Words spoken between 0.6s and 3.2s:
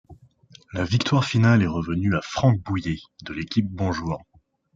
La victoire finale est revenue à Franck Bouyer